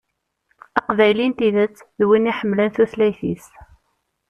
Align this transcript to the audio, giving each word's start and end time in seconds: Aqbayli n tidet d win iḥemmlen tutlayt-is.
Aqbayli 0.79 1.25
n 1.27 1.33
tidet 1.37 1.77
d 1.99 2.01
win 2.07 2.29
iḥemmlen 2.31 2.69
tutlayt-is. 2.75 3.45